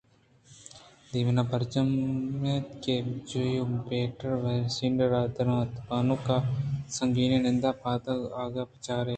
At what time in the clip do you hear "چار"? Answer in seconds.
8.85-9.05